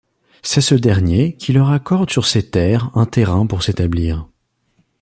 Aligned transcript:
C'est 0.41 0.61
ce 0.61 0.73
dernier 0.73 1.33
qui 1.35 1.53
leur 1.53 1.69
accorde 1.69 2.09
sur 2.09 2.25
ses 2.25 2.49
terres 2.49 2.89
un 2.95 3.05
terrain 3.05 3.45
pour 3.45 3.61
s'établir. 3.61 4.25